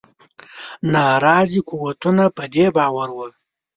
ناراضي 0.93 1.59
قوتونه 1.69 2.23
په 2.35 2.43
دې 2.53 2.65
باور 2.77 3.09
وه. 3.17 3.27